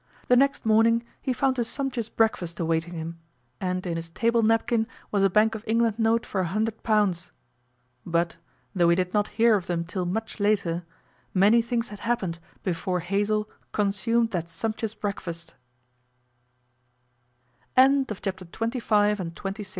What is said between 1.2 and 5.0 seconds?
he found a sumptuous breakfast awaiting him, and in his table napkin